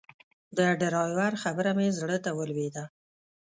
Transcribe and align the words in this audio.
د 0.57 0.59
ډرایور 0.81 1.33
خبره 1.43 1.71
مې 1.77 1.87
زړه 1.99 2.17
ته 2.25 2.31
ولوېده. 2.37 2.83